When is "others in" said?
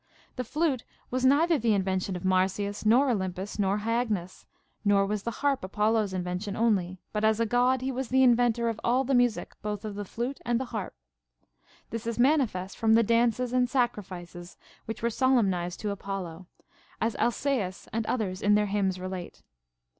18.07-18.55